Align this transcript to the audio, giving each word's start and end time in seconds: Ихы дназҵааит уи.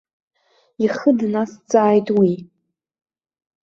Ихы 0.85 1.09
дназҵааит 1.17 2.07
уи. 2.17 2.31